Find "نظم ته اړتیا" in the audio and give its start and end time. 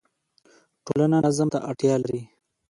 1.25-1.95